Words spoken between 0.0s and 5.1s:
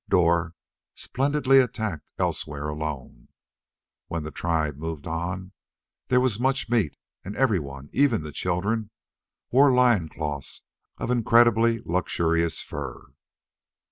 Dor splendidly attacked elsewhere, alone. When the tribe moved